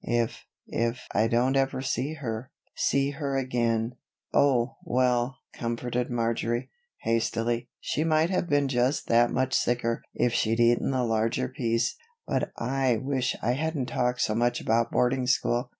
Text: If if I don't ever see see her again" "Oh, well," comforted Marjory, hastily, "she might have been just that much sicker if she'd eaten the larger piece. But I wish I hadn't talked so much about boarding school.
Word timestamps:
If 0.03 0.47
if 0.65 1.05
I 1.13 1.27
don't 1.27 1.55
ever 1.55 1.79
see 1.83 2.17
see 2.73 3.11
her 3.11 3.37
again" 3.37 3.97
"Oh, 4.33 4.77
well," 4.83 5.37
comforted 5.53 6.09
Marjory, 6.09 6.71
hastily, 7.03 7.69
"she 7.79 8.03
might 8.03 8.31
have 8.31 8.49
been 8.49 8.67
just 8.67 9.05
that 9.09 9.29
much 9.29 9.53
sicker 9.53 10.01
if 10.15 10.33
she'd 10.33 10.59
eaten 10.59 10.89
the 10.89 11.03
larger 11.03 11.47
piece. 11.47 11.97
But 12.27 12.51
I 12.57 12.97
wish 12.97 13.35
I 13.43 13.51
hadn't 13.51 13.89
talked 13.89 14.21
so 14.21 14.33
much 14.33 14.59
about 14.59 14.89
boarding 14.89 15.27
school. 15.27 15.69